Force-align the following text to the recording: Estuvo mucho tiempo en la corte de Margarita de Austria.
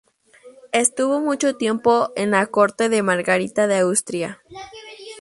Estuvo 0.71 1.19
mucho 1.21 1.53
tiempo 1.57 2.11
en 2.15 2.31
la 2.31 2.47
corte 2.47 2.89
de 2.89 3.03
Margarita 3.03 3.67
de 3.67 3.77
Austria. 3.77 4.41